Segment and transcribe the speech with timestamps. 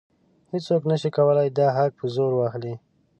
[0.51, 2.73] هیڅوک نشي کولی دا حق په زور واخلي.